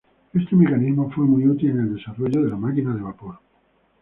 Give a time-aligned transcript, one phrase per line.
[0.33, 3.37] Este mecanismo fue muy útil en el desarrollo de la máquina de vapor.